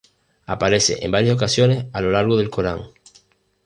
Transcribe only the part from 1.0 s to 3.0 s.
en varias ocasiones a lo largo del Corán.